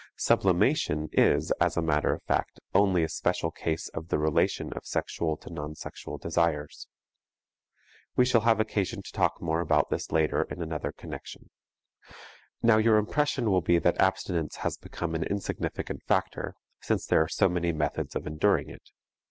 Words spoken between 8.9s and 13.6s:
to talk more about this later in another connection. Now your impression